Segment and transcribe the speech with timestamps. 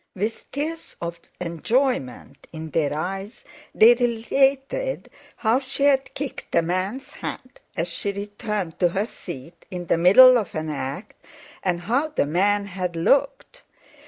[0.15, 7.13] With tears of enjoyment in their eyes, they related how she had kicked a man's
[7.17, 11.23] hat as she returned to her seat in the middle of an act,
[11.61, 13.61] and how the man had looked.